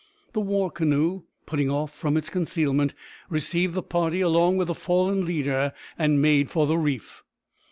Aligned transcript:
The 0.33 0.39
war 0.41 0.71
canoe, 0.71 1.25
putting 1.45 1.69
off 1.69 1.93
from 1.93 2.17
its 2.17 2.27
concealment, 2.27 2.95
received 3.29 3.75
the 3.75 3.83
party 3.83 4.19
along 4.19 4.57
with 4.57 4.65
the 4.67 4.73
fallen 4.73 5.25
leader, 5.27 5.73
and 5.95 6.19
made 6.19 6.49
for 6.49 6.65
the 6.65 6.79
reef. 6.79 7.21